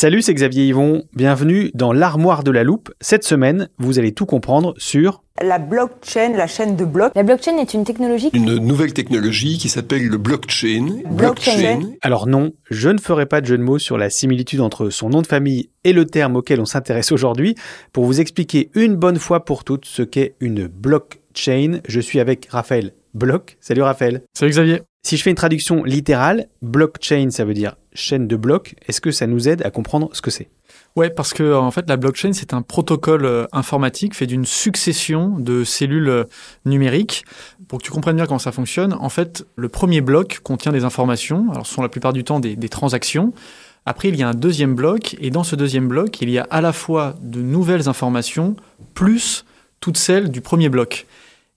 [0.00, 1.02] Salut, c'est Xavier Yvon.
[1.12, 2.92] Bienvenue dans l'armoire de la loupe.
[3.00, 7.10] Cette semaine, vous allez tout comprendre sur la blockchain, la chaîne de blocs.
[7.16, 11.00] La blockchain est une technologie Une nouvelle technologie qui s'appelle le blockchain.
[11.10, 11.80] Blockchain.
[12.00, 15.08] Alors non, je ne ferai pas de jeu de mots sur la similitude entre son
[15.08, 17.56] nom de famille et le terme auquel on s'intéresse aujourd'hui.
[17.92, 22.46] Pour vous expliquer une bonne fois pour toutes ce qu'est une blockchain, je suis avec
[22.50, 23.56] Raphaël Bloch.
[23.58, 24.22] Salut Raphaël.
[24.32, 24.82] Salut Xavier.
[25.08, 28.74] Si je fais une traduction littérale, blockchain, ça veut dire chaîne de blocs.
[28.86, 30.50] Est-ce que ça nous aide à comprendre ce que c'est?
[30.96, 35.30] Ouais, parce que en fait, la blockchain, c'est un protocole euh, informatique fait d'une succession
[35.38, 36.24] de cellules euh,
[36.66, 37.24] numériques.
[37.68, 40.84] Pour que tu comprennes bien comment ça fonctionne, en fait, le premier bloc contient des
[40.84, 41.50] informations.
[41.52, 43.32] Alors, ce sont la plupart du temps des transactions.
[43.86, 46.46] Après, il y a un deuxième bloc, et dans ce deuxième bloc, il y a
[46.50, 48.56] à la fois de nouvelles informations,
[48.92, 49.46] plus
[49.80, 51.06] toutes celles du premier bloc.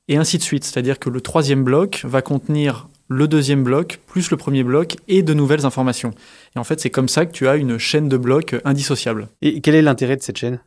[0.08, 0.64] Et ainsi de suite.
[0.64, 5.22] C'est-à-dire que le troisième bloc va contenir le deuxième bloc, plus le premier bloc, et
[5.22, 6.14] de nouvelles informations.
[6.56, 9.28] Et en fait, c'est comme ça que tu as une chaîne de blocs indissociable.
[9.42, 10.60] Et quel est l'intérêt de cette chaîne?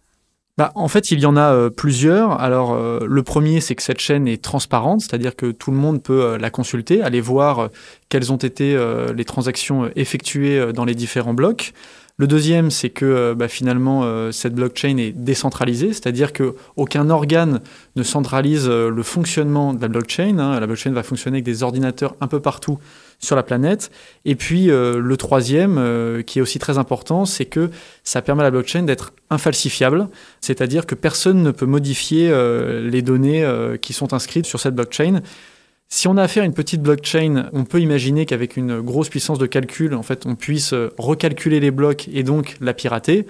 [0.59, 2.41] Bah, en fait, il y en a euh, plusieurs.
[2.41, 6.03] Alors, euh, le premier, c'est que cette chaîne est transparente, c'est-à-dire que tout le monde
[6.03, 7.71] peut euh, la consulter, aller voir
[8.09, 8.78] quelles ont été
[9.12, 11.72] les transactions effectuées dans les différents blocs.
[12.17, 17.11] Le deuxième, c'est que euh, bah, finalement, euh, cette blockchain est décentralisée, c'est-à-dire que aucun
[17.11, 17.61] organe
[17.97, 20.39] ne centralise euh, le fonctionnement de la blockchain.
[20.39, 20.61] hein.
[20.61, 22.79] La blockchain va fonctionner avec des ordinateurs un peu partout
[23.19, 23.91] sur la planète.
[24.25, 27.71] Et puis, le troisième, qui est aussi très important, c'est que
[28.03, 30.09] ça permet à la blockchain d'être infalsifiable,
[30.43, 32.31] c'est-à-dire que personne ne peut modifier
[32.83, 33.49] les données
[33.81, 35.23] qui sont inscrites sur cette blockchain.
[35.89, 39.39] Si on a affaire à une petite blockchain, on peut imaginer qu'avec une grosse puissance
[39.39, 43.27] de calcul, en fait, on puisse euh, recalculer les blocs et donc la pirater.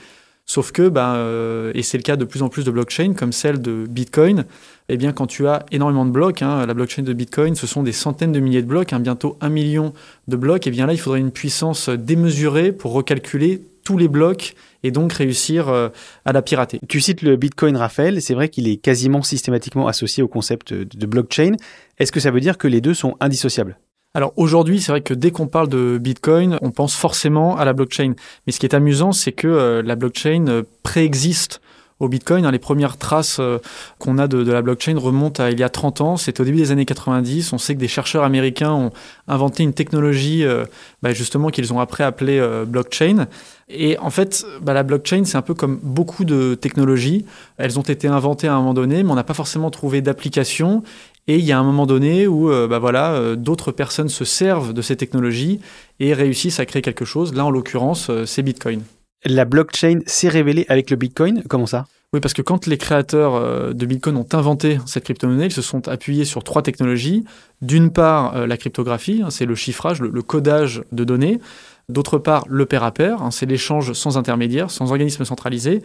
[0.47, 3.32] Sauf que, ben, euh, et c'est le cas de plus en plus de blockchains comme
[3.32, 4.44] celle de Bitcoin,
[4.91, 7.82] eh bien, quand tu as énormément de blocs, hein, la blockchain de Bitcoin, ce sont
[7.82, 9.94] des centaines de milliers de blocs, hein, bientôt un million
[10.28, 14.55] de blocs, et bien là, il faudrait une puissance démesurée pour recalculer tous les blocs
[14.83, 15.89] et donc réussir euh,
[16.25, 16.81] à la pirater.
[16.89, 18.21] Tu cites le Bitcoin, Raphaël.
[18.21, 21.53] C'est vrai qu'il est quasiment systématiquement associé au concept de blockchain.
[21.99, 23.78] Est-ce que ça veut dire que les deux sont indissociables?
[24.17, 27.73] Alors aujourd'hui, c'est vrai que dès qu'on parle de Bitcoin, on pense forcément à la
[27.73, 28.15] blockchain.
[28.47, 31.61] Mais ce qui est amusant, c'est que euh, la blockchain euh, préexiste
[32.00, 32.44] au Bitcoin.
[32.44, 32.50] hein.
[32.50, 33.59] Les premières traces euh,
[33.99, 36.16] qu'on a de, la blockchain remontent à il y a 30 ans.
[36.16, 37.53] C'était au début des années 90.
[37.53, 38.91] On sait que des chercheurs américains ont
[39.28, 40.65] inventé une technologie euh,
[41.03, 43.27] bah, justement qu'ils ont après appelée euh, blockchain.
[43.69, 47.25] Et en fait, bah, la blockchain, c'est un peu comme beaucoup de technologies.
[47.56, 50.82] Elles ont été inventées à un moment donné, mais on n'a pas forcément trouvé d'application.
[51.26, 54.82] Et il y a un moment donné où bah voilà, d'autres personnes se servent de
[54.82, 55.59] ces technologies
[55.99, 57.32] et réussissent à créer quelque chose.
[57.32, 58.82] Là, en l'occurrence, c'est Bitcoin.
[59.25, 61.87] La blockchain s'est révélée avec le Bitcoin Comment ça?
[62.12, 65.62] Oui, parce que quand les créateurs euh, de Bitcoin ont inventé cette crypto-monnaie, ils se
[65.62, 67.25] sont appuyés sur trois technologies.
[67.61, 71.41] D'une part, euh, la cryptographie, hein, c'est le chiffrage, le, codage de données.
[71.88, 75.82] D'autre part, le pair à pair, hein, c'est l'échange sans intermédiaire, sans organisme centralisé.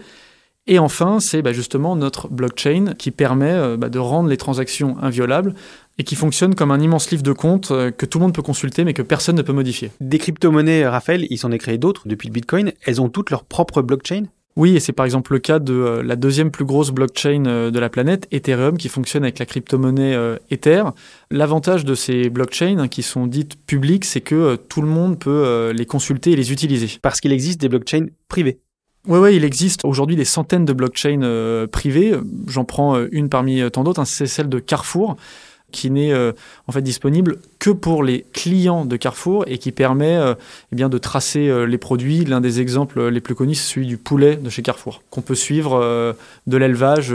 [0.68, 4.98] Et enfin, c'est bah, justement notre blockchain qui permet euh, bah, de rendre les transactions
[5.02, 5.56] inviolables
[6.00, 8.42] et qui fonctionne comme un immense livre de compte euh, que tout le monde peut
[8.42, 9.92] consulter mais que personne ne peut modifier.
[10.00, 12.72] Des crypto-monnaies, Raphaël, il s'en est créé d'autres depuis le Bitcoin.
[12.86, 14.24] Elles ont toutes leur propre blockchain?
[14.56, 17.70] Oui, et c'est par exemple le cas de euh, la deuxième plus grosse blockchain euh,
[17.70, 20.18] de la planète, Ethereum, qui fonctionne avec la crypto-monnaie
[20.50, 20.84] Ether.
[21.32, 25.72] L'avantage de ces blockchains hein, qui sont dites publiques, c'est que tout le monde peut
[25.76, 26.98] les consulter et les utiliser.
[27.02, 28.60] Parce qu'il existe des blockchains privées.
[29.08, 32.16] Oui, ouais, il existe aujourd'hui des centaines de blockchains privées.
[32.48, 35.16] J'en prends une parmi tant d'autres, hein, c'est celle de Carrefour.
[35.72, 36.32] Qui n'est euh,
[36.68, 40.36] en fait disponible que pour les clients de Carrefour et qui permet euh,
[40.72, 42.26] eh bien de tracer euh, les produits.
[42.26, 45.36] L'un des exemples les plus connus, c'est celui du poulet de chez Carrefour, qu'on peut
[45.36, 46.16] suivre
[46.48, 47.14] de l'élevage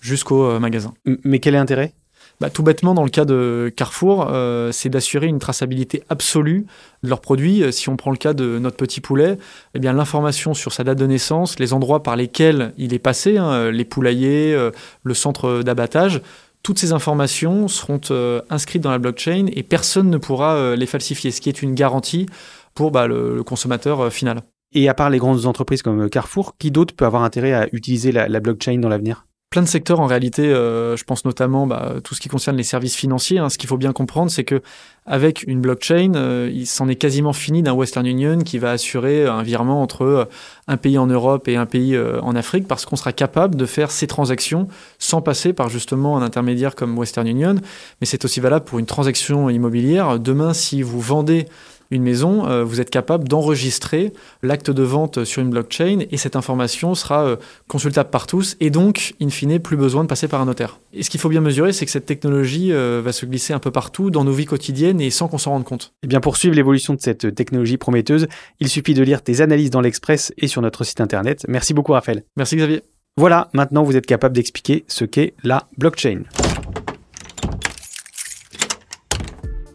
[0.00, 0.94] jusqu'au magasin.
[1.24, 1.92] Mais quel est l'intérêt?
[2.40, 6.66] Bah, tout bêtement, dans le cas de Carrefour, euh, c'est d'assurer une traçabilité absolue
[7.04, 7.62] de leurs produits.
[7.72, 9.38] Si on prend le cas de notre petit poulet,
[9.74, 13.38] eh bien l'information sur sa date de naissance, les endroits par lesquels il est passé,
[13.38, 14.72] hein, les poulaillers, euh,
[15.04, 16.22] le centre d'abattage,
[16.64, 20.86] toutes ces informations seront euh, inscrites dans la blockchain et personne ne pourra euh, les
[20.86, 22.26] falsifier, ce qui est une garantie
[22.74, 24.42] pour bah, le, consommateur euh, final.
[24.72, 28.10] Et à part les grandes entreprises comme Carrefour, qui d'autre peut avoir intérêt à utiliser
[28.10, 29.24] la blockchain dans l'avenir?
[29.54, 30.42] Plein de secteurs en réalité.
[30.48, 33.38] euh, je pense notamment bah, tout ce qui concerne les services financiers.
[33.38, 33.48] hein.
[33.48, 34.60] Ce qu'il faut bien comprendre, c'est que
[35.06, 39.28] avec une blockchain, euh, il s'en est quasiment fini d'un Western Union qui va assurer
[39.28, 40.24] un virement entre euh,
[40.66, 43.64] un pays en Europe et un pays euh, en Afrique, parce qu'on sera capable de
[43.64, 44.66] faire ces transactions
[44.98, 47.54] sans passer par justement un intermédiaire comme Western Union.
[48.00, 50.18] Mais c'est aussi valable pour une transaction immobilière.
[50.18, 51.46] Demain, si vous vendez
[51.94, 54.12] une maison, euh, vous êtes capable d'enregistrer
[54.42, 57.36] l'acte de vente sur une blockchain et cette information sera euh,
[57.68, 60.80] consultable par tous et donc, in fine, plus besoin de passer par un notaire.
[60.92, 63.58] Et ce qu'il faut bien mesurer, c'est que cette technologie euh, va se glisser un
[63.58, 65.92] peu partout dans nos vies quotidiennes et sans qu'on s'en rende compte.
[66.02, 68.26] Eh bien, pour suivre l'évolution de cette technologie prometteuse,
[68.60, 71.44] il suffit de lire tes analyses dans l'Express et sur notre site internet.
[71.48, 72.24] Merci beaucoup, Raphaël.
[72.36, 72.82] Merci Xavier.
[73.16, 76.22] Voilà, maintenant vous êtes capable d'expliquer ce qu'est la blockchain.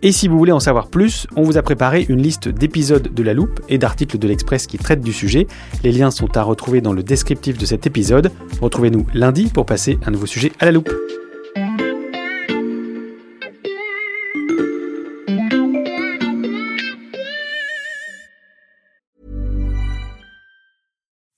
[0.02, 3.24] Et si vous voulez en savoir plus, on vous a préparé une liste d'épisodes de
[3.24, 5.46] La Loupe et d'articles de l'Express qui traitent du sujet.
[5.84, 8.32] Les liens sont à retrouver dans le descriptif de cet épisode.
[8.62, 10.90] Retrouvez-nous lundi pour passer un nouveau sujet à la loupe.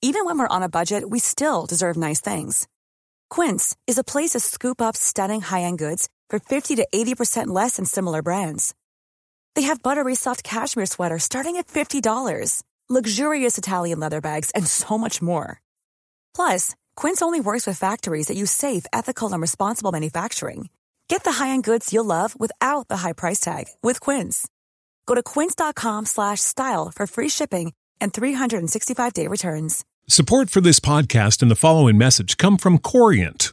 [0.04, 2.68] Even when we're on a budget, we still deserve nice things.
[3.28, 7.76] Quince is a place to scoop up stunning high-end goods for 50 to 80% less
[7.76, 8.74] than similar brands.
[9.54, 14.98] They have buttery soft cashmere sweaters starting at $50, luxurious Italian leather bags, and so
[14.98, 15.60] much more.
[16.34, 20.68] Plus, Quince only works with factories that use safe, ethical, and responsible manufacturing.
[21.08, 24.48] Get the high-end goods you'll love without the high price tag with Quince.
[25.06, 29.84] Go to quince.com slash style for free shipping and 365-day returns.
[30.08, 33.52] Support for this podcast and the following message come from Corient.